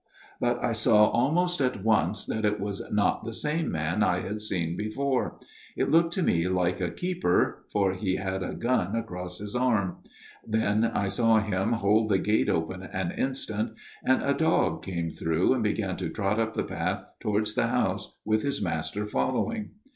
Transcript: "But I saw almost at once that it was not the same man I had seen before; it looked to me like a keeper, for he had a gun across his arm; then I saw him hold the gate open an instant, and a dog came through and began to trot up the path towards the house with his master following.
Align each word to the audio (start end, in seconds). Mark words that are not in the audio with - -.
"But 0.41 0.63
I 0.63 0.71
saw 0.71 1.09
almost 1.09 1.61
at 1.61 1.83
once 1.83 2.25
that 2.25 2.43
it 2.43 2.59
was 2.59 2.81
not 2.91 3.23
the 3.23 3.35
same 3.35 3.71
man 3.71 4.01
I 4.01 4.21
had 4.21 4.41
seen 4.41 4.75
before; 4.75 5.37
it 5.77 5.91
looked 5.91 6.11
to 6.13 6.23
me 6.23 6.47
like 6.47 6.81
a 6.81 6.89
keeper, 6.89 7.65
for 7.71 7.93
he 7.93 8.15
had 8.15 8.41
a 8.41 8.55
gun 8.55 8.95
across 8.95 9.37
his 9.37 9.55
arm; 9.55 9.97
then 10.43 10.85
I 10.85 11.07
saw 11.07 11.39
him 11.39 11.73
hold 11.73 12.09
the 12.09 12.17
gate 12.17 12.49
open 12.49 12.81
an 12.81 13.11
instant, 13.11 13.73
and 14.03 14.23
a 14.23 14.33
dog 14.33 14.81
came 14.83 15.11
through 15.11 15.53
and 15.53 15.61
began 15.61 15.97
to 15.97 16.09
trot 16.09 16.39
up 16.39 16.55
the 16.55 16.63
path 16.63 17.03
towards 17.19 17.53
the 17.53 17.67
house 17.67 18.17
with 18.25 18.41
his 18.41 18.59
master 18.59 19.05
following. 19.05 19.69